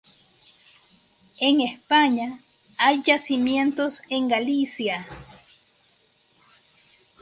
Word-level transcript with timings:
En 1.39 1.61
España 1.61 2.39
hay 2.75 3.03
yacimientos 3.03 4.01
en 4.09 4.29
Galicia. 4.29 5.05